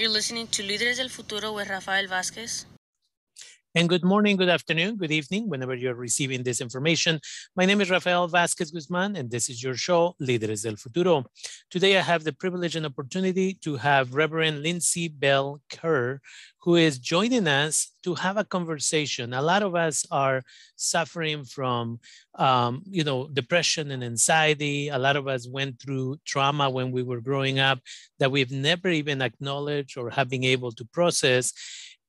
[0.00, 2.64] You're listening to Líderes del Futuro with Rafael Vázquez.
[3.72, 7.20] And good morning, good afternoon, good evening, whenever you're receiving this information.
[7.54, 11.24] My name is Rafael Vasquez Guzman, and this is your show, Líderes del Futuro.
[11.70, 16.20] Today, I have the privilege and opportunity to have Reverend Lindsay Bell Kerr,
[16.58, 19.32] who is joining us to have a conversation.
[19.32, 20.42] A lot of us are
[20.74, 22.00] suffering from,
[22.34, 24.88] um, you know, depression and anxiety.
[24.88, 27.78] A lot of us went through trauma when we were growing up
[28.18, 31.52] that we've never even acknowledged or have been able to process.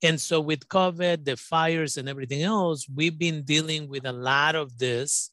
[0.03, 4.55] And so with COVID, the fires and everything else, we've been dealing with a lot
[4.55, 5.29] of this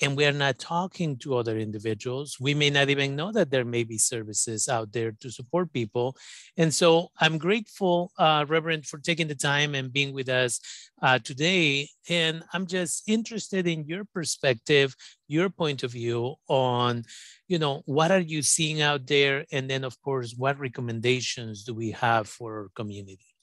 [0.00, 2.38] and we are not talking to other individuals.
[2.40, 6.16] We may not even know that there may be services out there to support people.
[6.56, 10.60] And so I'm grateful, uh, Reverend, for taking the time and being with us
[11.00, 11.88] uh, today.
[12.08, 14.96] And I'm just interested in your perspective,
[15.28, 17.04] your point of view on,
[17.46, 19.46] you know, what are you seeing out there?
[19.52, 23.33] And then, of course, what recommendations do we have for our community?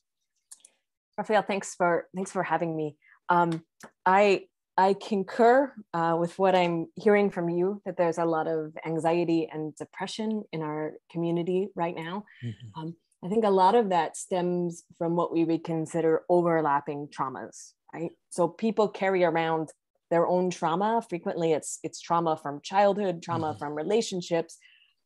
[1.17, 2.97] Rafael, thanks for thanks for having me.
[3.29, 3.63] Um,
[4.05, 4.45] I
[4.77, 9.47] I concur uh, with what I'm hearing from you that there's a lot of anxiety
[9.51, 12.25] and depression in our community right now.
[12.43, 12.81] Mm-hmm.
[12.81, 17.73] Um, I think a lot of that stems from what we would consider overlapping traumas,
[17.93, 18.11] right?
[18.29, 19.69] So people carry around
[20.09, 21.03] their own trauma.
[21.07, 23.59] Frequently, it's it's trauma from childhood, trauma mm-hmm.
[23.59, 24.57] from relationships,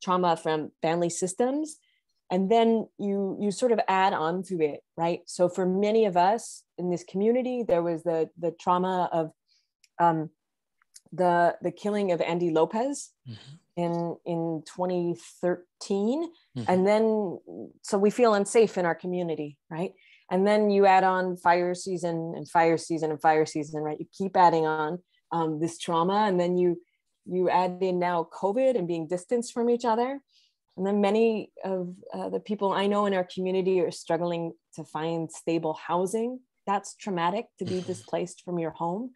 [0.02, 1.76] trauma from family systems,
[2.30, 5.20] and then you you sort of add on to it right?
[5.26, 9.30] So for many of us in this community there was the the trauma of
[9.98, 10.30] um,
[11.12, 13.82] the the killing of andy lopez mm-hmm.
[13.82, 16.24] in in 2013
[16.58, 16.64] mm-hmm.
[16.68, 17.38] and then
[17.82, 19.92] so we feel unsafe in our community right?
[20.28, 24.00] And then you add on fire season and fire season and fire season right?
[24.00, 24.98] You keep adding on
[25.30, 26.80] um, this trauma and then you
[27.26, 30.20] you add in now covid and being distanced from each other
[30.76, 34.84] and then many of uh, the people I know in our community are struggling to
[34.84, 36.40] find stable housing.
[36.66, 37.86] That's traumatic to be mm-hmm.
[37.86, 39.12] displaced from your home.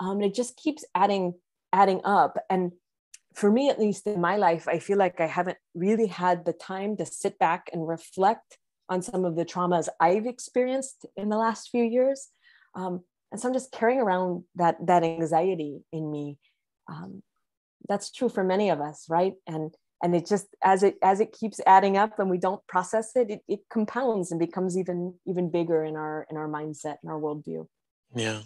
[0.00, 1.34] Um, it just keeps adding,
[1.72, 2.36] adding up.
[2.50, 2.72] And
[3.34, 6.52] for me, at least in my life, I feel like I haven't really had the
[6.52, 8.58] time to sit back and reflect
[8.88, 12.28] on some of the traumas I've experienced in the last few years.
[12.74, 16.38] Um, and so I'm just carrying around that that anxiety in me.
[16.88, 17.22] Um,
[17.88, 19.34] that's true for many of us, right?
[19.46, 19.74] And
[20.04, 23.30] and it just as it as it keeps adding up and we don't process it,
[23.30, 27.18] it, it compounds and becomes even even bigger in our in our mindset and our
[27.18, 27.66] worldview
[28.14, 28.40] yeah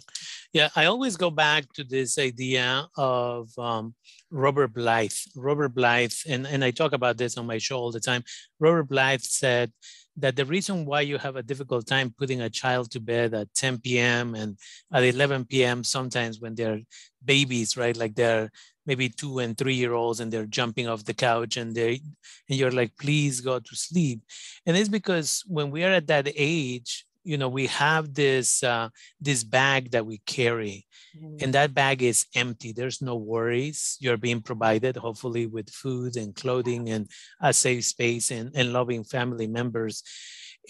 [0.53, 3.93] yeah i always go back to this idea of um,
[4.31, 7.99] robert blythe robert blythe and, and i talk about this on my show all the
[7.99, 8.23] time
[8.59, 9.71] robert blythe said
[10.15, 13.53] that the reason why you have a difficult time putting a child to bed at
[13.55, 14.35] 10 p.m.
[14.35, 14.57] and
[14.91, 15.81] at 11 p.m.
[15.81, 16.81] sometimes when they're
[17.23, 17.95] babies, right?
[17.95, 18.51] Like they're
[18.89, 22.01] maybe two and three year olds and they're jumping off the couch and they
[22.49, 24.19] and you're like please go to sleep.
[24.65, 28.89] And it's because when we are at that age you know we have this uh,
[29.21, 31.37] this bag that we carry mm-hmm.
[31.41, 32.71] and that bag is empty.
[32.71, 33.79] There's no worries.
[33.99, 37.07] You're being provided hopefully with food and clothing and
[37.39, 40.01] a safe space and, and loving family members.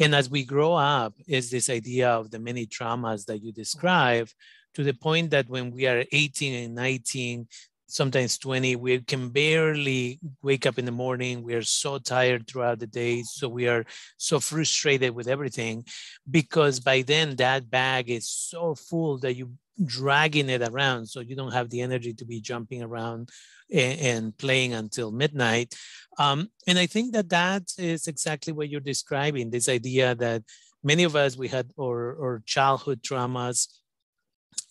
[0.02, 4.28] And as we grow up is this idea of the many traumas that you describe
[4.76, 7.48] to the point that when we are 18 and 19
[7.90, 12.80] sometimes 20 we can barely wake up in the morning we are so tired throughout
[12.80, 13.84] the day so we are
[14.18, 15.84] so frustrated with everything
[16.30, 19.52] because by then that bag is so full that you
[19.86, 23.30] dragging it around so you don't have the energy to be jumping around
[23.72, 25.76] and, playing until midnight.
[26.18, 30.44] Um, and i think that that is exactly what you're describing this idea that
[30.84, 33.68] many of us we had or, or childhood traumas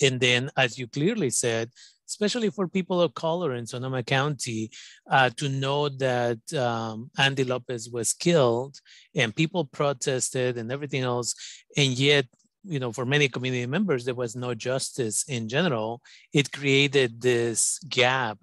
[0.00, 1.70] and then as you clearly said
[2.08, 4.70] especially for people of color in Sonoma County,
[5.10, 8.80] uh, to know that um, Andy Lopez was killed
[9.14, 11.34] and people protested and everything else.
[11.76, 12.26] And yet,
[12.64, 16.02] you know, for many community members, there was no justice in general.
[16.32, 18.38] It created this gap,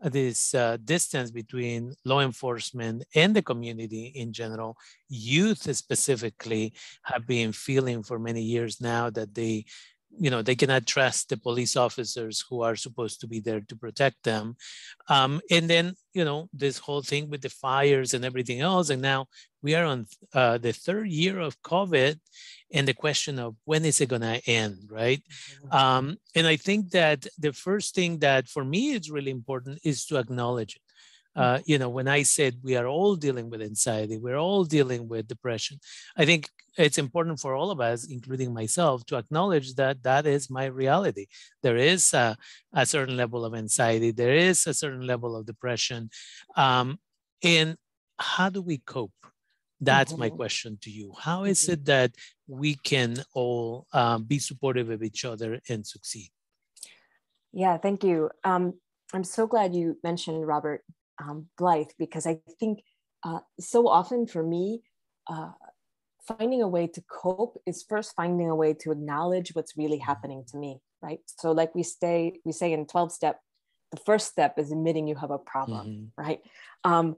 [0.00, 4.76] this uh, distance between law enforcement and the community in general.
[5.08, 9.64] Youth specifically have been feeling for many years now that they
[10.18, 13.76] you know they cannot trust the police officers who are supposed to be there to
[13.76, 14.56] protect them.
[15.08, 19.02] Um, and then you know this whole thing with the fires and everything else and
[19.02, 19.26] now
[19.62, 22.18] we are on uh, the third year of covid
[22.72, 25.22] and the question of when is it going to end right?
[25.22, 25.76] Mm-hmm.
[25.76, 30.06] um, and i think that the first thing that for me is really important is
[30.06, 30.85] to acknowledge it
[31.36, 35.06] uh, you know, when I said we are all dealing with anxiety, we're all dealing
[35.06, 35.78] with depression,
[36.16, 36.48] I think
[36.78, 41.26] it's important for all of us, including myself, to acknowledge that that is my reality.
[41.62, 42.36] There is a,
[42.72, 46.10] a certain level of anxiety, there is a certain level of depression.
[46.56, 46.98] Um,
[47.42, 47.76] and
[48.18, 49.12] how do we cope?
[49.80, 50.20] That's mm-hmm.
[50.20, 51.12] my question to you.
[51.18, 51.72] How is mm-hmm.
[51.72, 52.12] it that
[52.48, 56.30] we can all um, be supportive of each other and succeed?
[57.52, 58.30] Yeah, thank you.
[58.42, 58.74] Um,
[59.12, 60.82] I'm so glad you mentioned Robert
[61.22, 62.80] um, Blythe because I think
[63.24, 64.82] uh, so often for me,
[65.28, 65.50] uh,
[66.26, 70.44] finding a way to cope is first finding a way to acknowledge what's really happening
[70.48, 71.20] to me, right?
[71.26, 73.40] So, like we stay, we say in 12 step,
[73.90, 76.22] the first step is admitting you have a problem, mm-hmm.
[76.22, 76.40] right?
[76.84, 77.16] Um,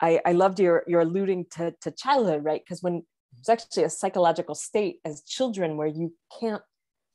[0.00, 2.62] I, I loved your your alluding to, to childhood, right?
[2.64, 3.04] Because when
[3.38, 6.62] it's actually a psychological state as children where you can't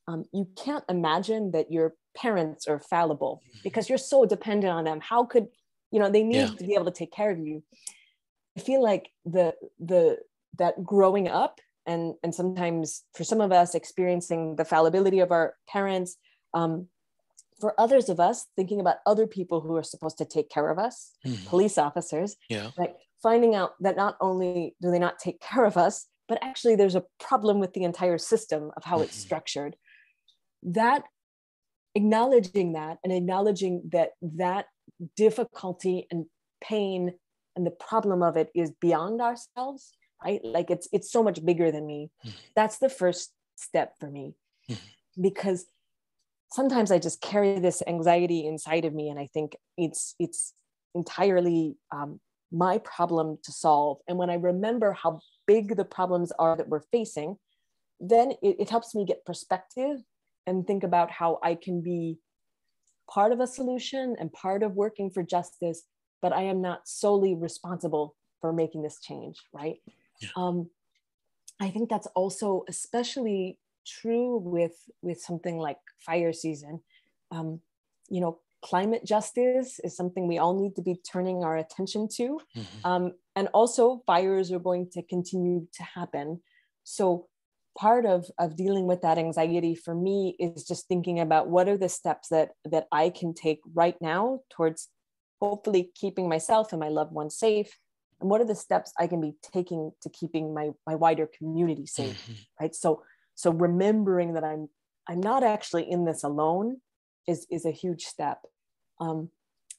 [0.07, 4.99] um, you can't imagine that your parents are fallible because you're so dependent on them.
[5.01, 5.47] How could
[5.93, 6.47] you know they need yeah.
[6.47, 7.63] to be able to take care of you?
[8.57, 10.17] I feel like the the
[10.57, 15.55] that growing up and and sometimes for some of us experiencing the fallibility of our
[15.67, 16.17] parents
[16.53, 16.87] um,
[17.59, 20.79] for others of us thinking about other people who are supposed to take care of
[20.79, 21.47] us mm-hmm.
[21.47, 25.77] police officers yeah like finding out that not only do they not take care of
[25.77, 29.05] us but actually there's a problem with the entire system of how mm-hmm.
[29.05, 29.75] it's structured
[30.63, 31.03] that
[31.95, 34.65] acknowledging that and acknowledging that that
[35.15, 36.25] difficulty and
[36.61, 37.13] pain
[37.55, 39.93] and the problem of it is beyond ourselves
[40.23, 42.35] right like it's it's so much bigger than me mm-hmm.
[42.55, 44.35] that's the first step for me
[44.69, 45.21] mm-hmm.
[45.21, 45.65] because
[46.51, 50.53] sometimes i just carry this anxiety inside of me and i think it's it's
[50.95, 52.19] entirely um,
[52.51, 56.87] my problem to solve and when i remember how big the problems are that we're
[56.91, 57.35] facing
[57.99, 59.97] then it, it helps me get perspective
[60.45, 62.17] and think about how i can be
[63.13, 65.83] part of a solution and part of working for justice
[66.21, 69.77] but i am not solely responsible for making this change right
[70.21, 70.29] yeah.
[70.35, 70.69] um,
[71.61, 76.81] i think that's also especially true with with something like fire season
[77.31, 77.59] um,
[78.09, 82.39] you know climate justice is something we all need to be turning our attention to
[82.55, 82.87] mm-hmm.
[82.87, 86.41] um, and also fires are going to continue to happen
[86.83, 87.27] so
[87.77, 91.77] part of of dealing with that anxiety for me is just thinking about what are
[91.77, 94.89] the steps that that i can take right now towards
[95.41, 97.77] hopefully keeping myself and my loved ones safe
[98.21, 101.85] and what are the steps i can be taking to keeping my my wider community
[101.85, 102.33] safe mm-hmm.
[102.61, 103.01] right so
[103.35, 104.69] so remembering that i'm
[105.07, 106.77] i'm not actually in this alone
[107.27, 108.39] is is a huge step
[108.99, 109.29] um,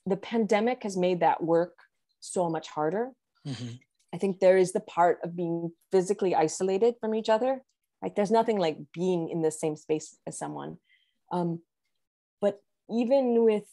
[0.06, 1.79] the pandemic has made that work
[2.19, 3.11] so much harder
[3.47, 3.76] mm-hmm.
[4.12, 7.62] i think there is the part of being physically isolated from each other
[8.04, 10.76] right there's nothing like being in the same space as someone
[11.32, 11.60] um,
[12.40, 13.64] but even with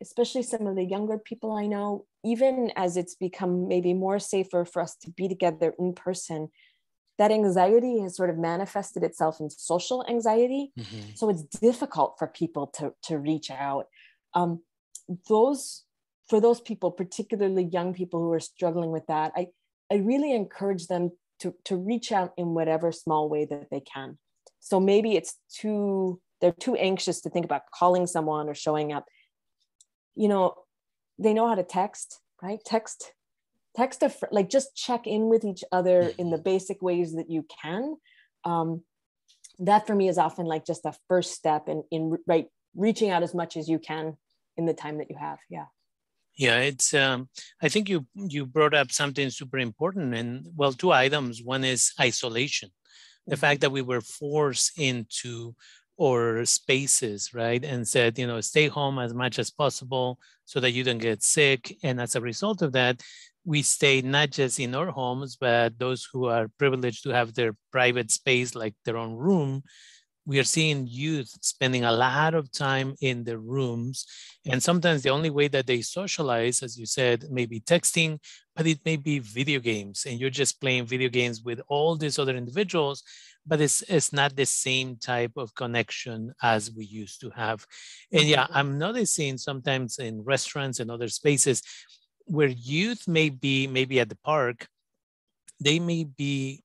[0.00, 4.64] especially some of the younger people I know, even as it's become maybe more safer
[4.64, 6.50] for us to be together in person,
[7.18, 10.72] that anxiety has sort of manifested itself in social anxiety.
[10.78, 11.14] Mm-hmm.
[11.16, 13.86] So it's difficult for people to, to reach out.
[14.34, 14.62] Um,
[15.28, 15.84] those
[16.28, 19.46] for those people, particularly young people who are struggling with that, I,
[19.90, 24.18] I really encourage them to, to reach out in whatever small way that they can.
[24.60, 29.06] So maybe it's too, they're too anxious to think about calling someone or showing up
[30.18, 30.54] you know,
[31.18, 32.58] they know how to text, right?
[32.66, 33.12] Text,
[33.76, 36.42] text a fr- like just check in with each other in the mm-hmm.
[36.42, 37.96] basic ways that you can.
[38.44, 38.82] Um,
[39.60, 43.22] that for me is often like just a first step in in right reaching out
[43.22, 44.16] as much as you can
[44.56, 45.38] in the time that you have.
[45.48, 45.66] Yeah.
[46.38, 46.94] Yeah, it's.
[46.94, 47.28] Um,
[47.60, 51.42] I think you you brought up something super important, and well, two items.
[51.42, 52.70] One is isolation,
[53.26, 53.40] the mm-hmm.
[53.40, 55.54] fact that we were forced into
[55.96, 57.64] or spaces, right?
[57.64, 61.24] And said, you know, stay home as much as possible so that you don't get
[61.24, 61.76] sick.
[61.82, 63.02] And as a result of that,
[63.44, 67.56] we stay not just in our homes, but those who are privileged to have their
[67.72, 69.64] private space, like their own room,
[70.28, 74.04] we are seeing youth spending a lot of time in their rooms.
[74.44, 78.18] And sometimes the only way that they socialize, as you said, may be texting,
[78.54, 80.04] but it may be video games.
[80.06, 83.02] And you're just playing video games with all these other individuals
[83.48, 87.66] but it's it's not the same type of connection as we used to have.
[88.12, 88.56] And yeah, mm-hmm.
[88.58, 91.62] I'm noticing sometimes in restaurants and other spaces
[92.26, 94.68] where youth may be maybe at the park,
[95.58, 96.62] they may be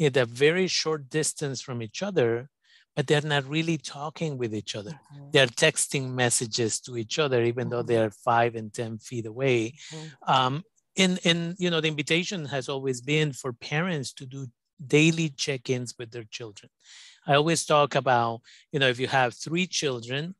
[0.00, 2.48] at a very short distance from each other,
[2.96, 4.90] but they're not really talking with each other.
[4.90, 5.30] Mm-hmm.
[5.32, 7.70] They're texting messages to each other, even mm-hmm.
[7.70, 9.74] though they're five and 10 feet away.
[9.92, 10.32] Mm-hmm.
[10.32, 10.64] Um,
[10.96, 14.46] and, and, you know, the invitation has always been for parents to do
[14.84, 16.70] daily check-ins with their children.
[17.26, 18.40] I always talk about,
[18.72, 20.34] you know, if you have three children,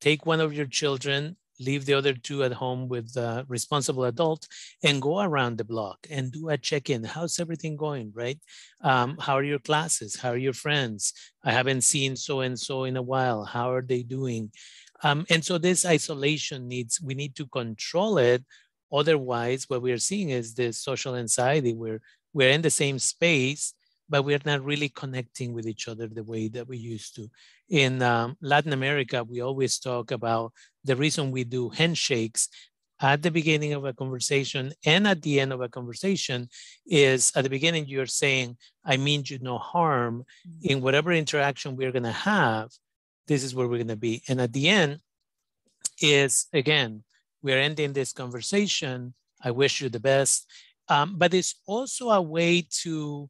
[0.00, 4.46] take one of your children, leave the other two at home with the responsible adult
[4.82, 7.04] and go around the block and do a check-in.
[7.04, 8.38] How's everything going, right?
[8.82, 10.16] Um, how are your classes?
[10.16, 11.12] How are your friends?
[11.44, 13.44] I haven't seen so-and-so in a while.
[13.44, 14.50] How are they doing?
[15.02, 18.44] Um, and so this isolation needs, we need to control it.
[18.92, 22.00] Otherwise, what we are seeing is this social anxiety where
[22.32, 23.74] we're in the same space,
[24.08, 27.28] but we're not really connecting with each other the way that we used to.
[27.68, 30.52] In um, Latin America, we always talk about
[30.84, 32.48] the reason we do handshakes
[33.00, 36.48] at the beginning of a conversation and at the end of a conversation
[36.86, 40.72] is at the beginning you're saying i mean you no harm mm-hmm.
[40.72, 42.70] in whatever interaction we're going to have
[43.26, 44.98] this is where we're going to be and at the end
[46.00, 47.02] is again
[47.42, 50.50] we're ending this conversation i wish you the best
[50.88, 53.28] um, but it's also a way to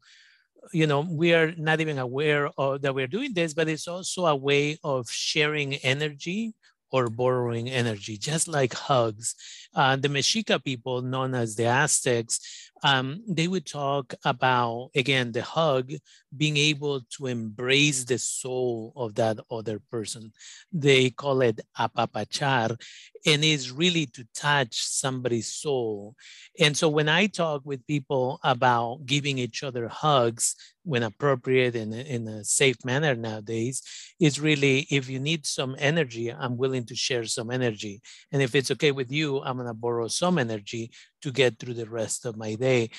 [0.73, 4.27] you know we are not even aware of that we're doing this but it's also
[4.27, 6.55] a way of sharing energy
[6.91, 9.35] or borrowing energy, just like hugs.
[9.75, 15.43] Uh, the Mexica people, known as the Aztecs, um, they would talk about, again, the
[15.43, 15.93] hug,
[16.37, 20.33] being able to embrace the soul of that other person.
[20.73, 22.79] They call it apapachar,
[23.25, 26.15] and it's really to touch somebody's soul.
[26.61, 30.55] And so when I talk with people about giving each other hugs
[30.85, 33.83] when appropriate and in a safe manner nowadays,
[34.21, 38.01] it's really if you need some energy, I'm willing to share some energy.
[38.31, 40.93] And if it's okay with you, I'm going to borrow some energy
[41.27, 42.91] to get through the rest of my day.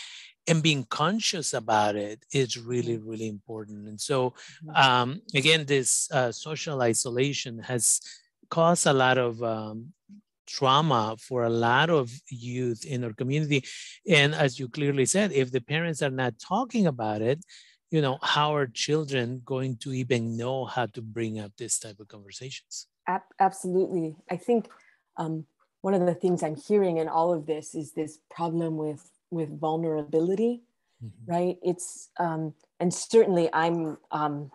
[0.50, 3.88] And being conscious about it is really really important.
[3.88, 4.76] And so mm-hmm.
[4.76, 8.02] um, again this uh, social isolation has
[8.50, 9.94] caused a lot of um,
[10.46, 13.64] trauma for a lot of youth in our community.
[14.08, 17.40] And as you clearly said if the parents are not talking about it
[17.90, 22.00] you know how are children going to even know how to bring up this type
[22.02, 22.88] of conversations?
[23.40, 24.18] Absolutely.
[24.30, 24.68] I think
[25.16, 25.46] um,
[25.82, 29.60] one of the things I'm hearing in all of this is this problem with with
[29.60, 30.64] vulnerability,
[31.04, 31.32] mm-hmm.
[31.32, 31.58] right?
[31.62, 34.52] It's um, and certainly I'm um,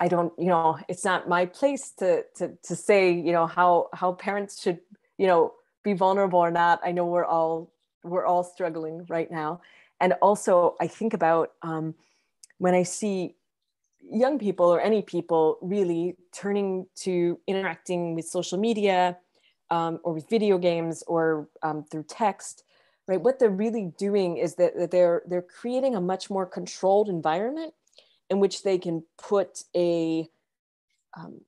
[0.00, 3.88] I don't you know it's not my place to to to say you know how
[3.92, 4.80] how parents should
[5.18, 6.80] you know be vulnerable or not.
[6.84, 7.72] I know we're all
[8.02, 9.60] we're all struggling right now,
[10.00, 11.94] and also I think about um,
[12.58, 13.36] when I see
[14.00, 19.16] young people or any people really turning to interacting with social media
[19.72, 22.62] um, or with video games or um, through text,
[23.08, 23.20] right?
[23.20, 27.72] What they're really doing is that, that they're they're creating a much more controlled environment
[28.28, 30.28] in which they can put a
[31.16, 31.40] um,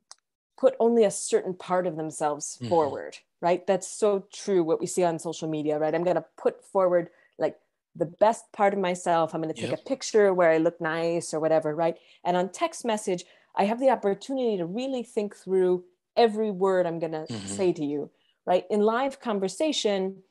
[0.58, 2.70] put only a certain part of themselves mm-hmm.
[2.70, 3.66] forward, right?
[3.66, 4.64] That's so true.
[4.64, 5.94] What we see on social media, right?
[5.94, 7.58] I'm going to put forward like
[7.94, 9.34] the best part of myself.
[9.34, 9.80] I'm going to take yep.
[9.80, 11.96] a picture where I look nice or whatever, right?
[12.24, 15.84] And on text message, I have the opportunity to really think through
[16.16, 17.46] every word I'm going to mm-hmm.
[17.46, 18.10] say to you,
[18.46, 18.64] right?
[18.70, 20.22] In live conversation,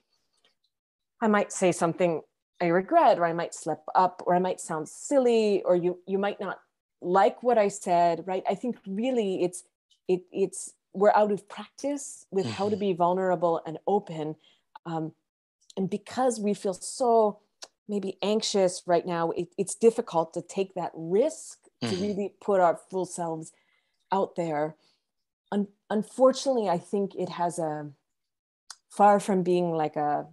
[1.22, 2.22] I might say something
[2.62, 6.18] I regret, or I might slip up, or I might sound silly, or you you
[6.18, 6.60] might not
[7.02, 8.44] like what I said, right?
[8.50, 9.64] I think really it's
[10.08, 12.54] it it's we're out of practice with mm-hmm.
[12.54, 12.80] how to mm-hmm.
[12.80, 14.36] be vulnerable and open,
[14.86, 15.12] um,
[15.76, 17.40] and because we feel so
[17.90, 21.94] maybe anxious right now, it, it's difficult to take that risk mm-hmm.
[21.94, 23.52] to really put our full selves
[24.12, 24.76] out there
[25.94, 27.90] unfortunately, I think it has a
[28.90, 30.28] far from being like a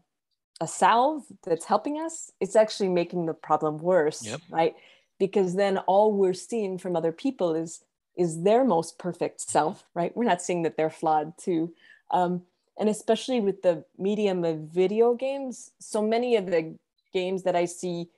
[0.63, 4.41] a salve that's helping us, it's actually making the problem worse, yep.
[4.51, 4.75] right?
[5.19, 7.83] Because then all we're seeing from other people is
[8.17, 10.15] is their most perfect self, right?
[10.15, 11.73] We're not seeing that they're flawed too.
[12.11, 12.43] Um,
[12.79, 16.75] and especially with the medium of video games, so many of the
[17.15, 18.09] games that I see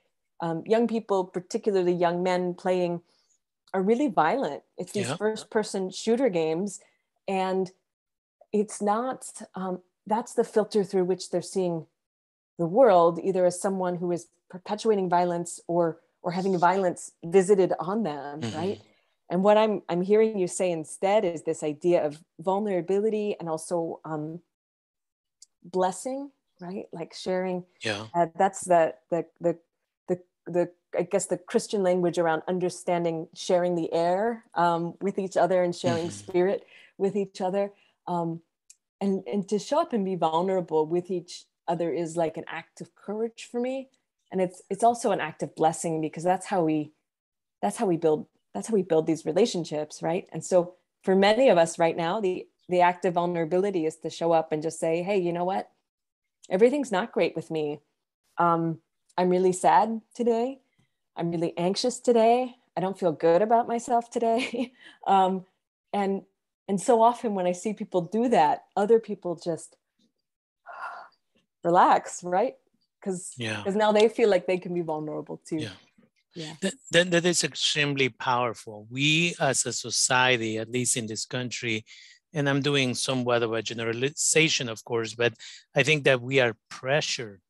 [0.40, 3.02] um, young people, particularly young men, playing
[3.74, 4.62] are really violent.
[4.76, 6.80] It's these first person shooter games
[7.32, 7.70] and
[8.52, 9.24] it's not
[9.54, 11.86] um, that's the filter through which they're seeing
[12.58, 18.02] the world either as someone who is perpetuating violence or or having violence visited on
[18.02, 18.56] them mm-hmm.
[18.56, 18.80] right
[19.30, 24.00] and what i'm i'm hearing you say instead is this idea of vulnerability and also
[24.04, 24.40] um,
[25.64, 29.58] blessing right like sharing yeah uh, that's the the the
[30.08, 35.36] the the I guess the Christian language around understanding sharing the air um, with each
[35.38, 36.30] other and sharing mm-hmm.
[36.30, 36.66] spirit
[36.98, 37.72] with each other
[38.06, 38.40] um,
[39.00, 42.80] and and to show up and be vulnerable with each other is like an act
[42.80, 43.88] of courage for me.
[44.30, 46.92] And it's it's also an act of blessing because that's how we
[47.60, 50.28] that's how we build that's how we build these relationships right?
[50.32, 54.10] And so for many of us right now the the act of vulnerability is to
[54.10, 55.70] show up and just say hey you know what?
[56.50, 57.80] Everything's not great with me.
[58.38, 58.78] Um,
[59.18, 60.60] i'm really sad today.
[61.16, 62.54] I'm really anxious today.
[62.76, 64.72] I don't feel good about myself today.
[65.06, 65.44] Um,
[65.92, 66.22] and
[66.68, 69.76] and so often when I see people do that, other people just
[71.64, 72.56] relax, right?
[73.00, 73.58] Because yeah.
[73.58, 75.56] because now they feel like they can be vulnerable too.
[75.56, 75.76] Yeah.
[76.34, 76.54] Yeah.
[76.62, 78.86] That, that, that is extremely powerful.
[78.90, 81.84] We as a society, at least in this country,
[82.32, 85.34] and I'm doing somewhat of a generalization, of course, but
[85.76, 87.42] I think that we are pressured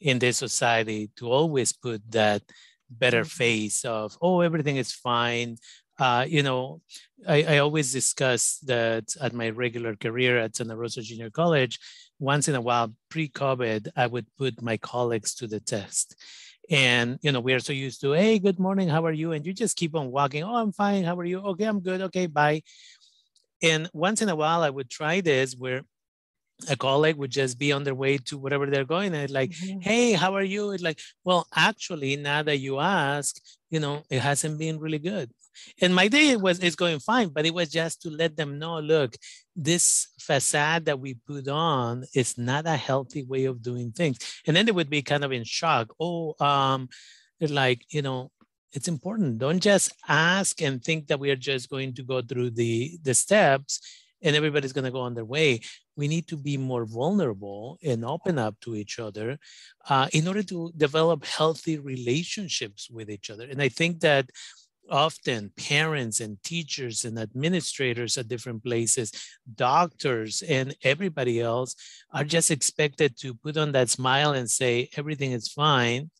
[0.00, 2.42] in this society to always put that
[2.88, 3.30] better Mhm.
[3.30, 5.56] face of oh everything is fine
[6.00, 6.80] uh, you know
[7.28, 11.78] I, I always discuss that at my regular career at santa rosa junior college
[12.18, 16.16] once in a while pre-covid i would put my colleagues to the test.
[16.70, 19.32] And you know we are so used to hey good morning how are you?
[19.32, 21.40] And you just keep on walking oh i'm fine how are you?
[21.52, 22.62] Okay i'm good okay bye.
[23.62, 25.82] And once in a while i would try this where
[26.68, 29.82] a colleague would just be on their way to whatever they're going and like Mhm.
[29.82, 30.70] hey how are you?
[30.72, 33.30] It's like well actually now that you ask
[33.74, 35.30] you know it hasn't been really good
[35.80, 38.78] and my day was is going fine but it was just to let them know
[38.78, 39.14] look
[39.56, 44.18] this facade that we put on is not a healthy way of doing things.
[44.46, 45.94] And then they would be kind of in shock.
[46.00, 46.88] Oh um
[47.40, 48.30] like you know
[48.72, 49.38] it's important.
[49.38, 53.14] Don't just ask and think that we are just going to go through the the
[53.14, 53.80] steps
[54.22, 55.60] and everybody's going to go on their way.
[55.96, 59.38] We need to be more vulnerable and open up to each other
[59.88, 63.46] uh, in order to develop healthy relationships with each other.
[63.50, 64.30] And I think that
[64.90, 69.12] often parents and teachers and administrators at different places,
[69.54, 71.74] doctors and everybody else
[72.12, 76.10] are just expected to put on that smile and say, everything is fine.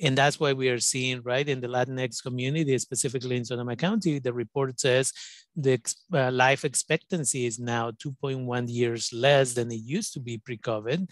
[0.00, 4.18] And that's why we are seeing, right, in the Latinx community, specifically in Sonoma County,
[4.18, 5.12] the report says
[5.54, 5.80] the
[6.12, 11.08] uh, life expectancy is now 2.1 years less than it used to be pre COVID.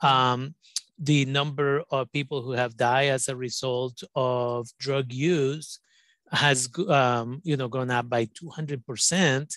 [0.00, 0.54] Um,
[0.98, 5.80] the number of people who have died as a result of drug use
[6.32, 9.54] has um, you know gone up by 200%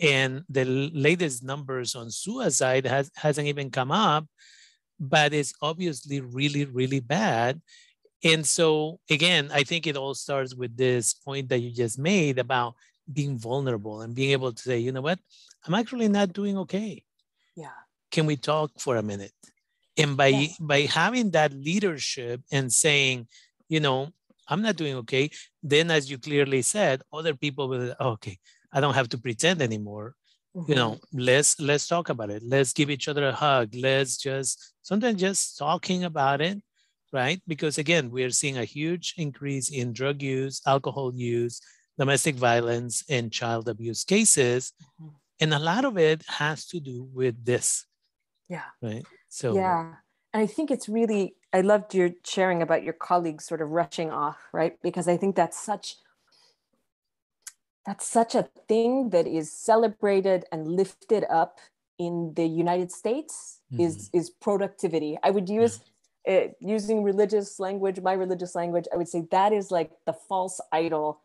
[0.00, 4.26] and the latest numbers on suicide has, hasn't even come up
[5.00, 7.60] but it's obviously really really bad.
[8.24, 12.38] And so again i think it all starts with this point that you just made
[12.38, 12.74] about
[13.10, 15.18] being vulnerable and being able to say you know what?
[15.66, 17.02] I'm actually not doing okay.
[17.56, 17.78] Yeah.
[18.10, 19.32] Can we talk for a minute?
[19.96, 20.48] And by Yeah.
[20.60, 23.28] by having that leadership and saying
[23.68, 24.12] you know
[24.48, 25.30] i'm not doing okay.
[25.62, 28.36] Then as you clearly said other people will "Oh, okay
[28.72, 30.14] i don't have to pretend anymore.
[30.68, 31.18] You know Mm-hmm.
[31.30, 32.42] let's let's talk about it.
[32.54, 33.68] Let's give each other a hug.
[33.74, 36.58] Let's just sometimes just talking about it
[37.12, 37.40] right?
[37.52, 41.60] Because again we are seeing a huge increase in drug use alcohol use
[41.98, 44.72] domestic violence and child abuse cases.
[45.00, 45.14] Mhm.
[45.40, 47.86] and a lot of it has to do with this.
[48.48, 48.68] Yeah.
[48.82, 49.06] Right?
[49.28, 49.94] So yeah.
[50.32, 54.10] And i think it's really i loved your sharing about your colleagues sort of rushing
[54.10, 55.96] off right because i think that's such
[57.86, 61.58] that's such a thing that is celebrated and lifted up
[61.98, 65.80] in the united states is is productivity i would use
[66.28, 70.60] uh, using religious language my religious language i would say that is like the false
[70.72, 71.20] idol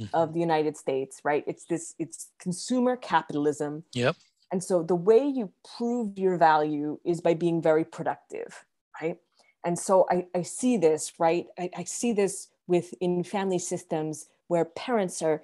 [0.00, 0.08] Mhm.
[0.12, 4.16] of the united states right it's this it's consumer capitalism Yep.
[4.50, 8.64] and so the way you prove your value is by being very productive,
[9.00, 9.18] right?
[9.64, 11.46] And so I, I see this, right?
[11.58, 15.42] I, I see this within family systems where parents are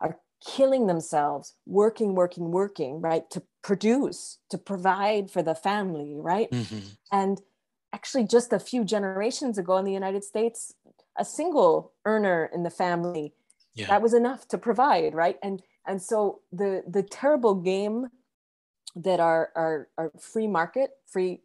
[0.00, 3.28] are killing themselves, working, working, working, right?
[3.30, 6.50] To produce, to provide for the family, right?
[6.50, 6.96] Mhm.
[7.12, 7.40] And
[7.92, 10.74] actually, just a few generations ago in the United States,
[11.16, 13.34] a single earner in the family
[13.74, 13.86] Yeah.
[13.88, 15.38] that was enough to provide, right?
[15.42, 18.08] And and so the the terrible game
[18.96, 21.42] that our our, our free market, free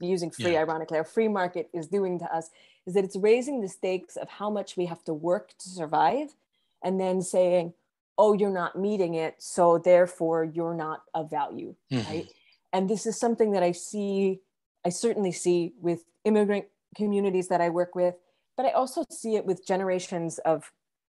[0.00, 0.58] using free Yeah.
[0.58, 2.50] ironically, our free market is doing to us
[2.86, 6.34] is that it's raising the stakes of how much we have to work to survive,
[6.82, 7.74] and then saying,
[8.16, 12.04] "Oh, you're not meeting it, so therefore you're not of value." Mhm.
[12.08, 12.28] right?
[12.72, 14.42] And this is something that I see,
[14.84, 18.16] I certainly see with immigrant communities that I work with,
[18.56, 20.72] but I also see it with generations of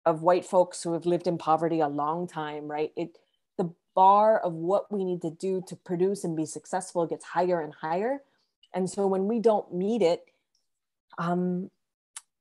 [0.06, 2.92] of white folks who have lived in poverty a long time, right?
[2.96, 3.18] It
[3.58, 7.60] the bar of what we need to do to produce and be successful gets higher
[7.60, 8.22] and higher.
[8.74, 10.26] And so when we don't meet it,
[11.18, 11.70] um,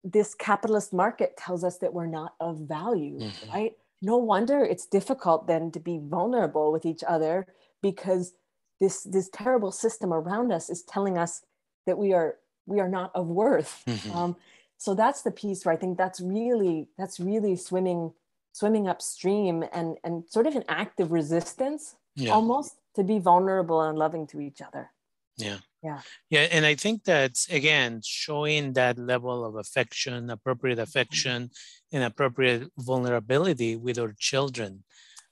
[0.04, 3.50] this capitalist market tells us that we're not of value, Mhm.
[3.54, 3.78] right?
[4.02, 7.48] No wonder it's difficult then to be vulnerable with each other
[7.82, 8.34] because
[8.80, 11.44] this this terrible system around us is telling us
[11.86, 12.38] that we are
[12.68, 13.84] we are not of worth.
[13.88, 14.16] Mhm.
[14.16, 14.36] Um,
[14.78, 18.13] so that's the piece where I think that's really that's really swimming
[18.54, 22.34] swimming upstream and and sort of an act of resistance Yeah.
[22.34, 24.92] almost to be vulnerable and loving to each other.
[25.38, 25.60] Yeah.
[25.84, 26.02] Yeah.
[26.30, 26.48] Yeah.
[26.52, 30.30] And I think that's again showing that level of affection, Mm-hmm.
[30.32, 31.52] appropriate affection,
[31.94, 34.84] and appropriate vulnerability with our children,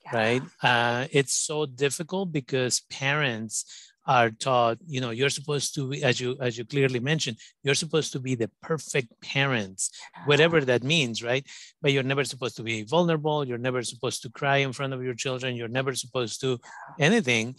[0.05, 0.15] Yeah.
[0.19, 0.43] right?
[0.61, 3.65] Uh, it's so difficult because parents
[4.07, 7.73] are taught, you know, you're supposed to be, as you as you clearly mentioned, you're
[7.83, 9.89] supposed to be the perfect parents,
[10.25, 11.43] whatever that means, right?
[11.81, 13.47] But you're never supposed to be vulnerable.
[13.47, 15.55] You're never supposed to cry in front of your children.
[15.55, 16.59] You're never supposed to
[16.99, 17.55] anything.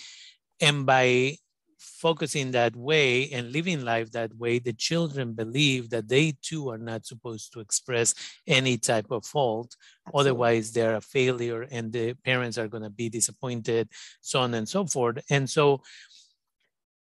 [0.61, 1.37] And by
[1.79, 6.79] focusing that way and living life that way, the children believe that they too are
[6.79, 8.15] not supposed to express
[8.47, 9.77] any type of fault.
[10.07, 10.21] Absolutely.
[10.21, 13.89] Otherwise, they're a failure and the parents are going to be disappointed,
[14.21, 15.19] so on and so forth.
[15.31, 15.83] And so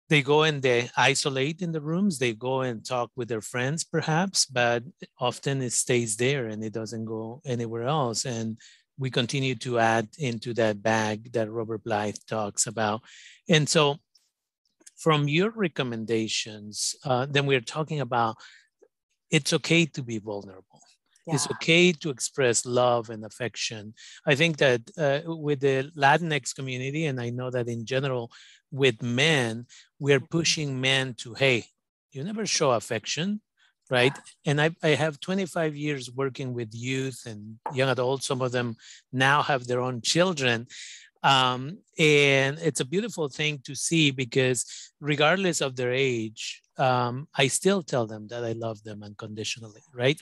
[0.09, 3.85] they go and they isolate in the rooms, they go and talk with their friends
[3.85, 4.83] perhaps, but
[5.19, 8.25] often it stays there and it doesn't go anywhere else.
[8.25, 8.57] And
[8.97, 13.01] we continue to add into that bag that Robert Blythe talks about.
[13.47, 13.97] And so
[15.01, 18.35] from your recommendations, uh, then we're talking about
[19.31, 20.79] it's okay to be vulnerable.
[21.25, 21.35] Yeah.
[21.35, 23.93] It's okay to express love and affection.
[24.27, 28.31] I think that uh, with the Latinx community, and I know that in general
[28.71, 29.65] with men,
[29.99, 30.37] we're mm-hmm.
[30.37, 31.65] pushing men to, hey,
[32.11, 33.41] you never show affection,
[33.89, 34.13] right?
[34.15, 34.51] Yeah.
[34.51, 38.27] And I, I have 25 years working with youth and young adults.
[38.27, 38.75] Some of them
[39.11, 40.67] now have their own children.
[41.23, 44.65] Um, and it's a beautiful thing to see because
[44.99, 50.19] regardless of their age, um, I still tell them that I love them unconditionally, right?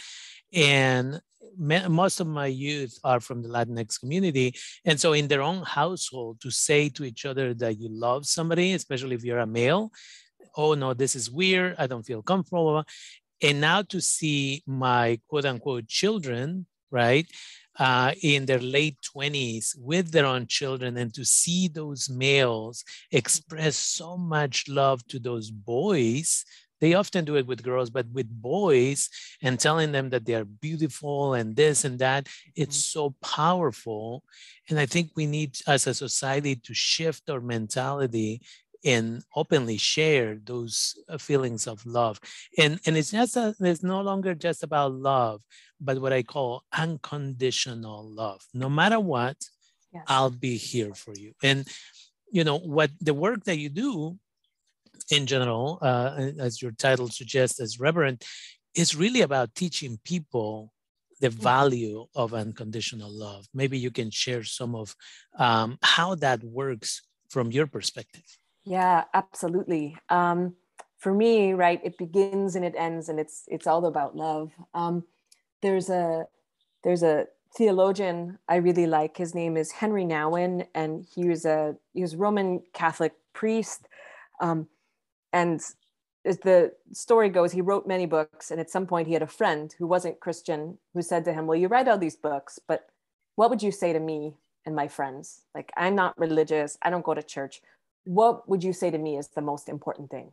[0.53, 1.21] And
[1.57, 4.55] most of my youth are from the Latinx community.
[4.83, 8.73] And so in their own household, to say to each other that you love somebody,
[8.73, 9.91] especially if you're a male,
[10.57, 12.83] oh no, this is weird, I don't feel comfortable.
[13.41, 17.27] And now to see my quote unquote children, right?
[17.79, 23.75] Uh, in their late 20s with their own children and to see those males express
[23.77, 26.45] so much love to those boys
[26.81, 29.09] they often do it with girls but with boys
[29.41, 32.99] and telling them that they are beautiful and this and that it's mm-hmm.
[32.99, 34.23] so powerful
[34.69, 38.41] and i think we need as a society to shift our mentality
[38.85, 42.19] and openly share those uh, feelings of love.
[42.57, 45.41] And and it's just a, it's no longer just about love
[45.81, 48.41] but what i call unconditional love.
[48.53, 49.37] No matter what
[49.93, 50.03] yes.
[50.07, 51.33] i'll be here for you.
[51.43, 51.67] And
[52.31, 54.17] you know what the work that you do
[55.11, 58.23] in general uh, as your title suggests as reverend
[58.75, 60.71] is really about teaching people
[61.19, 61.41] the mm-hmm.
[61.41, 63.45] value of unconditional love.
[63.53, 64.95] Maybe you can share some of
[65.37, 68.23] um, how that works from your perspective
[68.63, 69.97] yeah, absolutely.
[70.09, 70.55] Um,
[70.97, 74.51] for me, right, it begins and it ends, and it's it's all about love.
[74.73, 75.03] Um,
[75.61, 76.25] there's a
[76.83, 79.17] there's a theologian I really like.
[79.17, 83.87] His name is Henry Nouwen, and he was a he was Roman Catholic priest.
[84.41, 84.67] Um,
[85.33, 85.61] and
[86.25, 89.27] as the story goes, he wrote many books, and at some point he had a
[89.27, 92.89] friend who wasn't Christian who said to him, "Well, you write all these books, but
[93.35, 95.43] what would you say to me and my friends?
[95.55, 96.77] Like, I'm not religious.
[96.81, 97.61] I don't go to church
[98.09, 100.31] what would you say to me is the most important thing?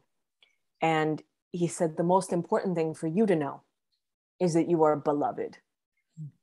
[0.80, 3.60] And he said, the most important thing for you to know
[4.40, 5.58] is that you are beloved.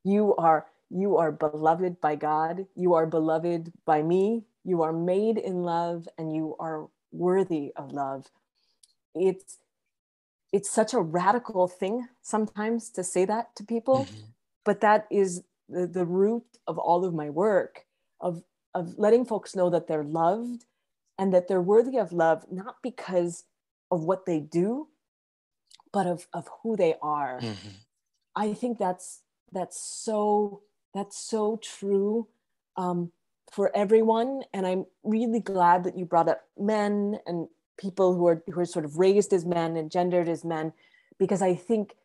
[0.04, 2.68] You are you are beloved by God.
[2.76, 4.44] You are beloved by me.
[4.64, 8.28] You are made in love and you are worthy of love.
[9.16, 9.58] It's
[10.52, 14.26] it's such a radical thing sometimes to say that to people, mm-hmm.
[14.64, 17.86] but that is the, the root of all of my work
[18.22, 18.44] of
[18.76, 20.66] of letting folks know that they're loved
[21.18, 23.44] and that they're worthy of love not because
[23.92, 24.88] of what they do
[25.92, 27.70] but of, of who they are mm-hmm.
[28.36, 29.22] i think that's
[29.52, 30.62] that's so
[30.94, 32.28] that's so true
[32.78, 33.12] um,
[33.52, 37.48] for everyone and i'm really glad that you brought up men and
[37.78, 40.74] people who are who are sort of raised as men and gendered as men
[41.20, 41.96] because i think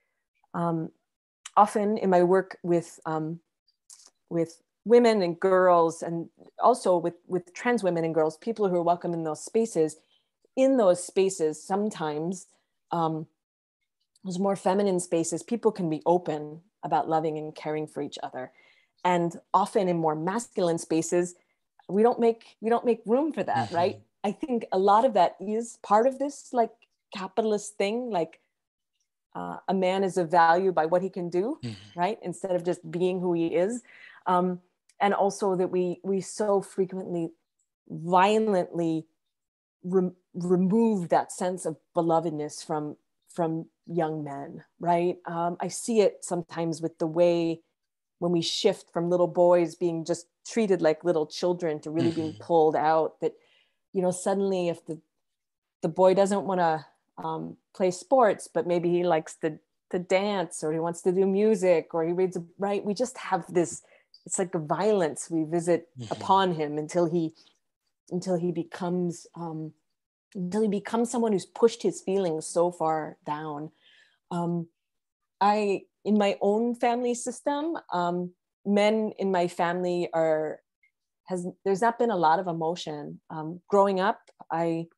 [0.55, 0.91] um,
[1.57, 3.41] often in my work with um,
[4.31, 8.83] with women and girls and also with with trans women and girls people who are
[8.83, 9.97] welcome in those spaces.
[10.57, 12.47] In those spaces sometimes
[12.91, 13.27] um,
[14.25, 18.51] those more feminine spaces people can be open about loving and caring for each other.
[19.05, 21.35] And often in more masculine spaces
[21.89, 23.77] we don't make we don't make room for that mm-hmm.
[23.77, 24.01] right?
[24.25, 26.73] I think a lot of that is part of this like
[27.15, 28.41] capitalist thing like
[29.35, 32.01] uh, a man is of value by what he can do mm-hmm.
[32.01, 32.19] right?
[32.23, 33.83] Instead of just being who he is.
[34.27, 34.61] Um,
[35.01, 37.31] and also that we we so frequently
[37.89, 39.07] violently
[39.83, 42.97] re- remove that sense of belovedness from
[43.29, 47.61] from young men right um, i see it sometimes with the way
[48.19, 52.21] when we shift from little boys being just treated like little children to really mm-hmm.
[52.21, 53.35] being pulled out that
[53.93, 54.99] you know suddenly if the
[55.83, 56.85] the boy doesn't want to
[57.23, 59.59] um, play sports but maybe he likes to
[59.91, 63.45] to dance or he wants to do music or he reads right we just have
[63.53, 63.83] this
[64.29, 66.13] it's like a violence we visit mm-hmm.
[66.13, 67.33] upon him until he
[68.11, 69.73] until he becomes um,
[70.35, 73.71] until he becomes someone who's pushed his feelings so far down.
[74.31, 74.69] Um,
[75.41, 78.33] I in my own family system, um,
[78.67, 80.61] men in my family are
[81.29, 83.23] has there's not been a lot of emotion.
[83.31, 84.21] Um, growing up,
[84.53, 84.89] I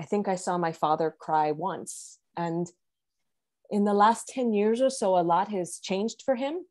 [0.00, 2.18] I think I saw my father cry once.
[2.36, 2.66] And
[3.70, 6.64] in the last 10 years or so, a lot has changed for him,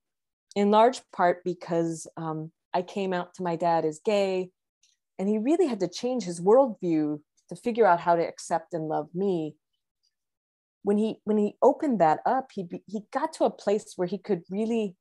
[0.58, 4.50] in large part because um, I came out to my dad as gay.
[5.20, 8.88] And he really had to change his worldview to figure out how to accept and
[8.88, 9.56] love me.
[10.82, 14.18] When he when he opened that up, he he got to a place where he
[14.18, 14.96] could really,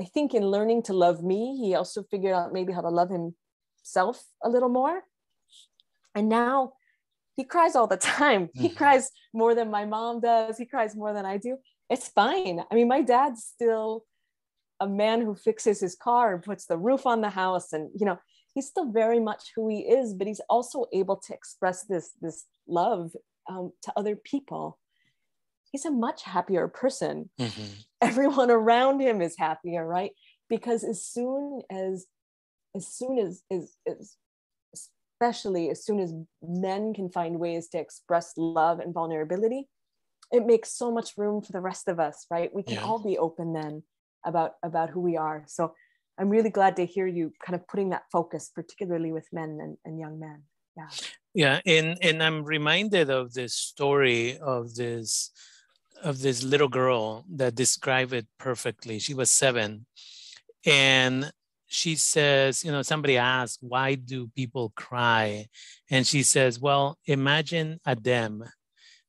[0.00, 3.10] I think, in learning to love me, he also figured out maybe how to love
[3.10, 5.02] himself a little more.
[6.14, 6.72] And now
[7.34, 8.48] he cries all the time.
[8.54, 10.56] He cries more than my mom does.
[10.56, 11.58] He cries more than I do.
[11.90, 12.60] It's fine.
[12.70, 14.04] I mean, my dad's still
[14.80, 18.06] a man who fixes his car and puts the roof on the house and you
[18.06, 18.18] know
[18.54, 22.46] he's still very much who he is but he's also able to express this this
[22.68, 23.12] love
[23.48, 24.78] um, to other people
[25.72, 27.72] he's a much happier person mm-hmm.
[28.02, 30.12] everyone around him is happier right
[30.48, 32.06] because as soon as
[32.74, 34.16] as soon as, as, as
[35.20, 36.12] especially as soon as
[36.42, 39.68] men can find ways to express love and vulnerability,
[40.30, 42.54] it makes so much room for the rest of us, right?
[42.54, 42.84] We can yeah.
[42.84, 43.82] all be open then
[44.26, 45.44] about about who we are.
[45.46, 45.72] So
[46.18, 49.76] I'm really glad to hear you kind of putting that focus, particularly with men and,
[49.84, 50.42] and young men.
[50.76, 50.88] Yeah.
[51.34, 55.30] Yeah, and and I'm reminded of this story of this
[56.02, 58.98] of this little girl that described it perfectly.
[58.98, 59.86] She was seven,
[60.64, 61.30] and
[61.66, 65.46] she says, you know, somebody asked, why do people cry?
[65.90, 68.44] And she says, well, imagine a dam,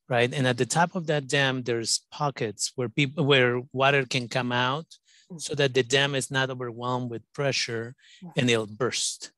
[0.09, 0.33] right?
[0.33, 4.51] And at the top of that dam, there's pockets where people where water can come
[4.51, 4.87] out.
[5.29, 5.39] Mm-hmm.
[5.39, 8.39] so that the dam is not overwhelmed with pressure mm-hmm.
[8.39, 9.31] and it'll burst.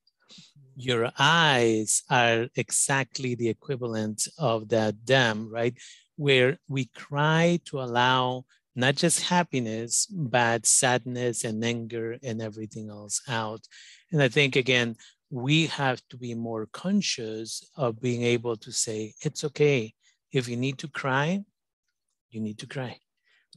[0.75, 5.75] Your eyes are exactly the equivalent of that dam, right?
[6.15, 13.23] Where we cry to allow not just happiness, but sadness and anger and everything else
[13.27, 13.61] out.
[14.11, 14.95] And I think, again,
[15.31, 19.95] we have to be more conscious of being able to say, it's okay.
[20.31, 21.43] If you need to cry,
[22.29, 22.99] you need to cry.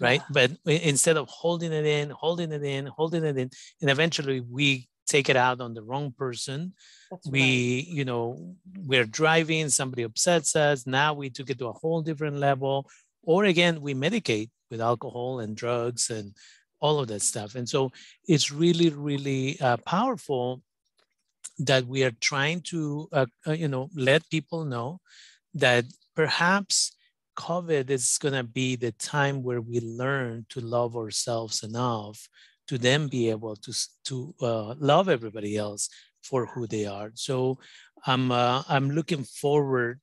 [0.03, 0.21] Right.
[0.21, 0.49] Yeah.
[0.65, 4.89] But instead of holding it in, holding it in, holding it in, and eventually we
[5.07, 6.73] take it out on the wrong person.
[7.11, 7.97] That's we, right.
[7.97, 10.87] you know, we're driving, somebody upsets us.
[10.87, 12.89] Now we took it to a whole different level.
[13.23, 16.35] Or again, we medicate with alcohol and drugs and
[16.81, 17.55] all of that stuff.
[17.55, 17.91] And so
[18.27, 20.63] it's really, really uh, powerful
[21.59, 25.01] that we are trying to, uh, uh, you know, let people know
[25.55, 25.85] that
[26.17, 26.93] perhaps
[27.37, 32.29] COVID is going to be the time where we learn to love ourselves enough
[32.69, 33.73] to then be able to
[34.05, 35.89] to uh, love everybody else
[36.23, 37.11] for who they are.
[37.15, 37.59] So
[38.07, 40.01] I'm uh, I'm looking forward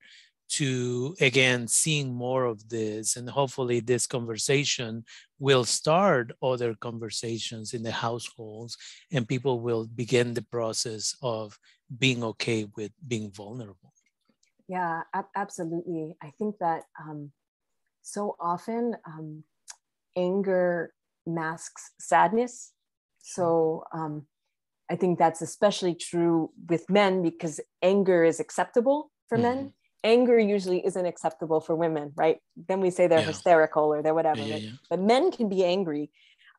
[0.49, 5.05] to again seeing more of this and hopefully this conversation
[5.37, 8.75] will start other conversations in the households
[9.11, 11.57] and people will begin the process of
[11.99, 13.93] being okay with being vulnerable
[14.69, 17.31] yeah ab- absolutely i think that um,
[18.01, 19.43] so often um,
[20.15, 20.93] anger
[21.25, 22.71] masks sadness
[23.21, 24.25] so um,
[24.89, 29.43] i think that's especially true with men because anger is acceptable for mm-hmm.
[29.43, 32.37] men anger usually isn't acceptable for women, right?
[32.67, 33.25] Then we say they're yeah.
[33.25, 34.41] hysterical or they're whatever.
[34.41, 36.11] Yeah, yeah, but men can be angry.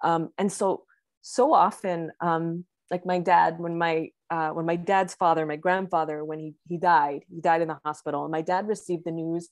[0.03, 0.85] Um, and so,
[1.23, 6.25] so often, um, like my dad, when my uh, when my dad's father, my grandfather,
[6.25, 9.49] when he he died, he died in the hospital, and my dad received the news,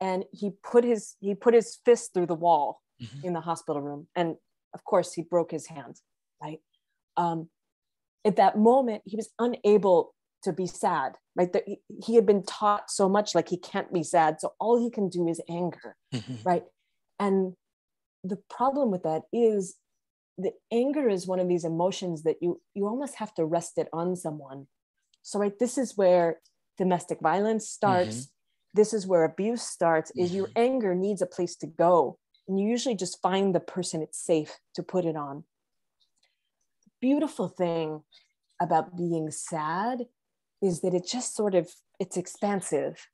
[0.00, 3.26] and he put his he put his fist through the wall mm-hmm.
[3.26, 4.36] in the hospital room, and
[4.72, 5.96] of course he broke his hand,
[6.42, 6.60] right?
[7.16, 7.48] Um,
[8.24, 11.64] at that moment, he was unable to be sad right that
[12.04, 15.08] he had been taught so much like he can't be sad so all he can
[15.08, 16.34] do is anger mm-hmm.
[16.44, 16.64] right
[17.18, 17.54] and
[18.22, 19.76] the problem with that is
[20.38, 23.88] that anger is one of these emotions that you you almost have to rest it
[23.92, 24.66] on someone.
[25.22, 26.40] So right this is where
[26.76, 28.16] domestic violence starts.
[28.16, 28.30] Mm-hmm.
[28.74, 30.36] this is where abuse starts is mm-hmm.
[30.36, 32.18] your anger needs a place to go.
[32.48, 35.44] And you usually just find the person it's safe to put it on.
[37.00, 38.02] Beautiful thing
[38.60, 40.06] about being sad
[40.60, 41.70] is that it just sort of
[42.00, 43.08] it's expansive.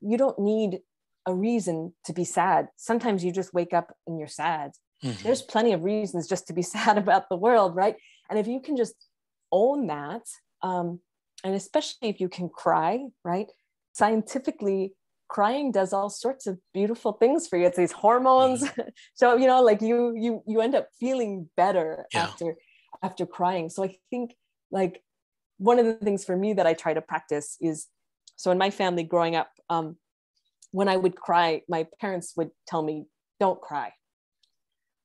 [0.00, 0.80] You don't need
[1.26, 2.68] a reason to be sad.
[2.76, 5.22] Sometimes you just wake up and you're sad mm-hmm.
[5.22, 7.96] there's plenty of reasons just to be sad about the world right
[8.30, 8.94] and if you can just
[9.52, 10.22] own that
[10.62, 11.00] um,
[11.44, 13.50] and especially if you can cry right
[13.92, 14.92] scientifically
[15.28, 18.88] crying does all sorts of beautiful things for you it's these hormones mm-hmm.
[19.14, 22.24] so you know like you you you end up feeling better yeah.
[22.24, 22.54] after
[23.02, 24.34] after crying so i think
[24.70, 25.02] like
[25.58, 27.86] one of the things for me that I try to practice is
[28.36, 29.96] so in my family growing up, um,
[30.70, 33.06] when I would cry, my parents would tell me,
[33.40, 33.92] don't cry.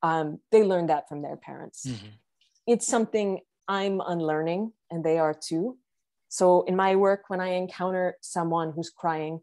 [0.03, 1.85] Um, they learned that from their parents.
[1.87, 2.07] Mm-hmm.
[2.67, 5.77] It's something I'm unlearning, and they are too.
[6.27, 9.39] So in my work, when I encounter someone who's crying,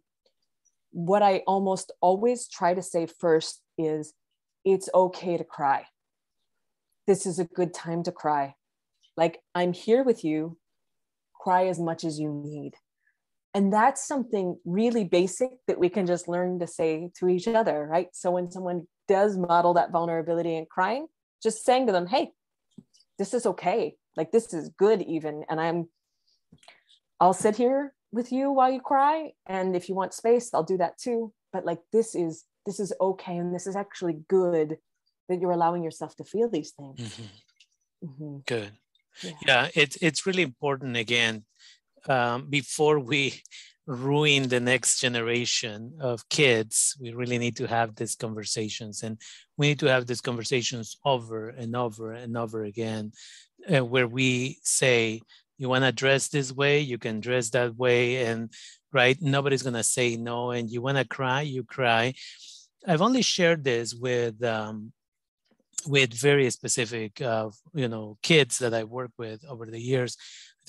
[0.93, 4.13] what I almost always try to say first is
[4.65, 5.87] it's okay to cry.
[7.07, 8.55] This is a good time to cry.
[9.17, 10.59] Like, I'm here with you.
[11.41, 12.75] Cry as much as you need.
[13.55, 17.87] And that's something really basic that we can just learn to say to each other,
[17.91, 18.09] right?
[18.13, 21.09] So when someone does model that vulnerability and crying,
[21.43, 22.31] just saying to them, hey,
[23.19, 23.97] this is okay.
[24.17, 25.45] Like, this is good, even.
[25.51, 25.89] And I'm,
[27.19, 29.33] I'll sit here with you while you cry.
[29.47, 31.33] And if you want space, I'll do that too.
[31.53, 33.37] But like, this is, this is okay.
[33.37, 34.79] And this is actually good
[35.29, 37.01] that you're allowing yourself to feel these things.
[37.01, 38.07] Mm-hmm.
[38.07, 38.37] Mm-hmm.
[38.47, 38.73] Good.
[39.25, 39.33] Yeah.
[39.45, 41.45] yeah, it's it's really important again
[42.09, 43.43] um, before we
[43.87, 49.19] ruin the next generation of kids, we really need to have these conversations, and
[49.57, 53.13] we need to have these conversations over and over and over again,
[53.73, 55.21] uh, where we say,
[55.59, 58.53] "You want to dress this way, you can dress that way," and
[58.93, 60.51] right, nobody's gonna say no.
[60.53, 62.15] And you want to cry, you cry.
[62.87, 64.93] I've only shared this with um,
[65.87, 70.17] with very specific, uh, you know, kids that I work with over the years.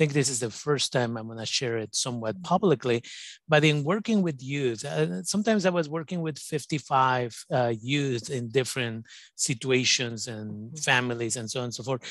[0.01, 2.41] I think this is the first time I'm going to share it somewhat mm-hmm.
[2.41, 3.03] publicly.
[3.47, 8.49] But in working with youth, uh, sometimes I was working with 55 uh, youth in
[8.49, 10.75] different situations and mm-hmm.
[10.77, 12.01] families and so on and so forth.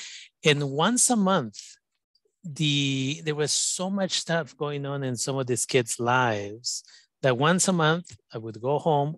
[0.44, 1.59] And once a month,
[2.44, 6.85] the there was so much stuff going on in some of these kids' lives
[7.22, 9.16] that once a month I would go home,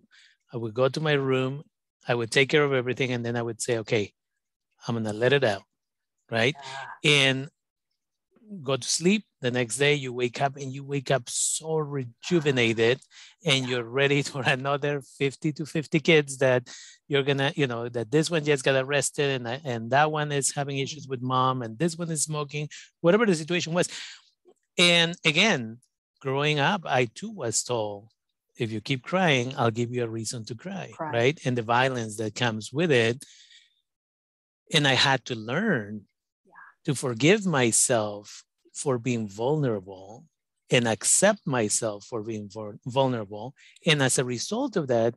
[0.51, 1.63] I would go to my room,
[2.09, 4.15] I would take care of everything, and then I would say, okay,
[4.89, 5.65] I'm gonna let it out,
[6.31, 6.57] right?
[7.03, 7.11] Yeah.
[7.11, 7.49] And
[8.63, 9.25] go to sleep.
[9.41, 13.01] The next day you wake up and you wake up so rejuvenated
[13.45, 16.69] and you're ready for another 50 to 50 kids that
[17.09, 20.55] you're gonna, you know, that this one just got arrested and, and that one is
[20.55, 22.69] having issues with mom and this one is smoking,
[23.01, 23.89] whatever the situation was.
[24.79, 25.79] And again,
[26.21, 28.09] growing up, I too was told,
[28.59, 31.41] if you keep crying, I'll give you a reason to cry, cry, right?
[31.45, 33.25] And the violence that comes with it.
[34.73, 36.03] And I had to learn.
[36.85, 40.25] To forgive myself for being vulnerable
[40.71, 42.51] and accept myself for being
[42.87, 43.55] vulnerable.
[43.87, 45.15] And as a result of that,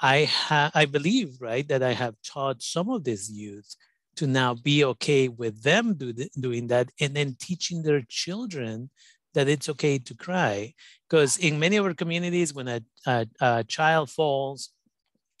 [0.00, 3.74] I ha- I believe, right, that I have taught some of these youth
[4.16, 8.90] to now be okay with them do th- doing that and then teaching their children
[9.32, 10.74] that it's okay to cry.
[11.08, 14.70] Because in many of our communities, when a, a, a child falls,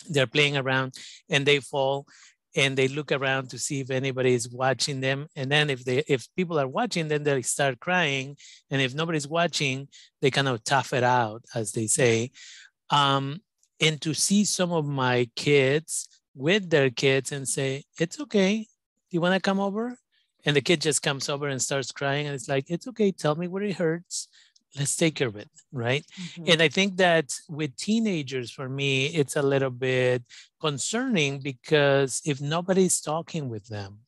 [0.08, 0.94] they're playing around
[1.28, 2.06] and they fall
[2.56, 5.26] and they look around to see if anybody is watching them.
[5.36, 8.36] And then if they if people are watching then they start crying.
[8.70, 9.88] And if nobody's watching
[10.20, 12.30] they kind of tough it out as they say.
[12.90, 13.40] Um,
[13.80, 18.58] and to see some of my kids with their kids and say it's okay.
[18.58, 18.66] Do
[19.10, 19.96] you want to come over?
[20.46, 22.26] And the kid just comes over and starts crying.
[22.26, 23.12] And it's like it's okay.
[23.12, 24.28] Tell me where it hurts
[24.76, 26.44] let's take care of it right mm-hmm.
[26.50, 30.22] and i think that with teenagers for me it's a little bit
[30.60, 33.98] concerning because if nobody's talking with them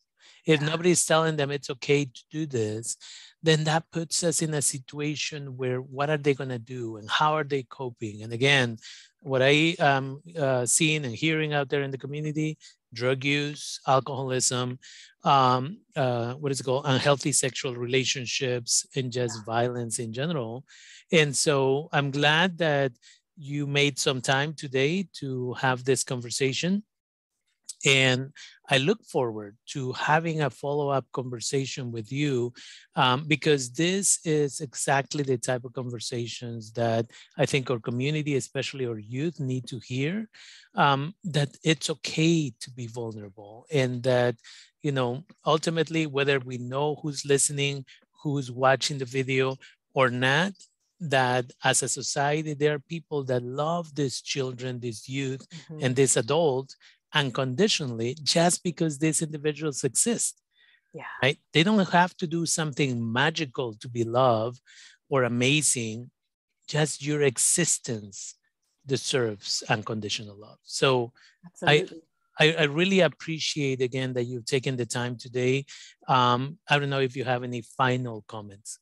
[0.47, 0.67] if yeah.
[0.69, 2.97] nobody's telling them it's okay to do this
[3.43, 7.09] then that puts us in a situation where what are they going to do and
[7.11, 8.77] how are they coping and again
[9.21, 12.57] what i am uh, seeing and hearing out there in the community
[13.01, 14.79] drug use, alcoholism,
[15.23, 15.63] um,
[15.95, 20.65] uh, what is it called, unhealthy sexual relationships, and just violence in general.
[21.13, 22.93] And so I'm glad that
[23.37, 26.83] you made some time today to have this conversation.
[27.87, 28.33] And
[28.69, 32.53] I look forward to having a follow up conversation with you
[32.97, 37.07] um, because this is exactly the type of conversations that
[37.39, 40.29] I think our community, especially our youth, need to hear.
[40.75, 44.35] Um, that it's okay to be vulnerable and that,
[44.83, 47.87] you know, ultimately, whether we know who's listening,
[48.23, 49.57] who's watching the video
[49.95, 50.53] or not,
[51.01, 55.85] that as a society there are people that love these children these youth mm-hmm.
[55.85, 56.75] and this adult
[57.15, 60.41] unconditionally just because these individuals exist.
[60.93, 61.05] Yeah.
[61.23, 61.39] Right?
[61.53, 64.61] They don't have to do something magical to be loved
[65.09, 66.11] or amazing.
[66.69, 68.35] Just your existence
[68.87, 70.59] deserves unconditional love.
[70.63, 71.13] So
[71.45, 72.03] Absolutely.
[72.39, 75.67] I, I, I really appreciate again that you've taken the time today.
[76.09, 78.79] Um, I don't know if you have any final comments.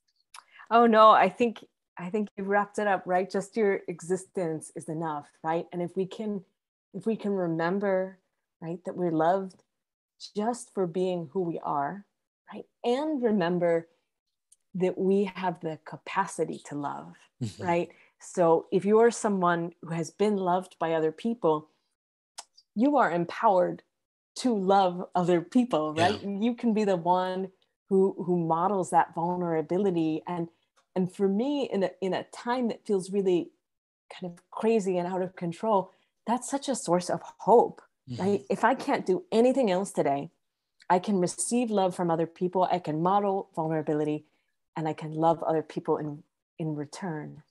[0.70, 1.64] Oh no, I think
[1.96, 3.30] I think you wrapped it up right.
[3.30, 5.66] Just your existence is enough, right?
[5.72, 6.44] And if we can
[6.94, 8.18] if we can remember
[8.64, 8.82] right?
[8.84, 9.62] That we're loved
[10.34, 12.06] just for being who we are,
[12.52, 12.64] right?
[12.82, 13.88] And remember
[14.74, 17.62] that we have the capacity to love, mm-hmm.
[17.62, 17.88] right?
[18.20, 21.68] So if you are someone who has been loved by other people,
[22.74, 23.82] you are empowered
[24.36, 26.20] to love other people, right?
[26.22, 26.38] Yeah.
[26.40, 27.50] You can be the one
[27.90, 30.48] who who models that vulnerability and
[30.96, 33.50] and for me in a in a time that feels really
[34.10, 35.92] kind of crazy and out of control,
[36.26, 37.82] that's such a source of hope.
[38.10, 38.22] Mm-hmm.
[38.22, 38.42] Right?
[38.50, 40.30] If I can't do anything else today,
[40.90, 42.68] I can receive love from other people.
[42.70, 44.26] I can model vulnerability,
[44.76, 46.22] and I can love other people in
[46.58, 47.42] in return.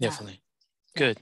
[0.00, 0.42] Definitely,
[0.94, 0.98] yeah.
[0.98, 1.18] good.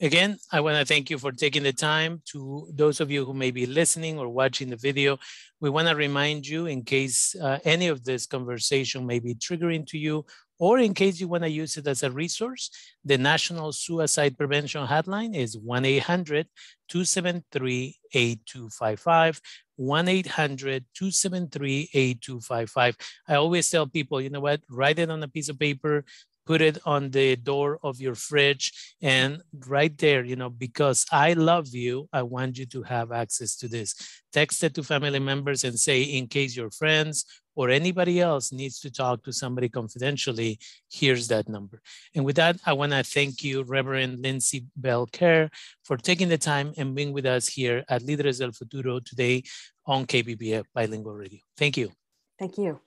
[0.00, 2.22] Again, I want to thank you for taking the time.
[2.32, 5.18] To those of you who may be listening or watching the video,
[5.60, 9.86] we want to remind you in case uh, any of this conversation may be triggering
[9.88, 10.26] to you,
[10.58, 12.70] or in case you want to use it as a resource,
[13.04, 16.46] the National Suicide Prevention Hotline is 1 800
[16.88, 19.40] 273 8255.
[19.76, 22.96] 1 800 273 8255.
[23.28, 26.04] I always tell people, you know what, write it on a piece of paper,
[26.46, 31.32] put it on the door of your fridge and right there you know because i
[31.32, 33.94] love you i want you to have access to this
[34.32, 37.24] text it to family members and say in case your friends
[37.56, 40.58] or anybody else needs to talk to somebody confidentially
[40.90, 41.80] here's that number.
[42.14, 45.48] And with that i want to thank you reverend lindsay bell kerr
[45.84, 49.42] for taking the time and being with us here at líderes del futuro today
[49.86, 51.40] on kbbf bilingual radio.
[51.56, 51.90] Thank you.
[52.38, 52.80] Thank you